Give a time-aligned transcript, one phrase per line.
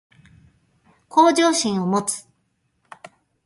[1.09, 2.27] 向上心を持つ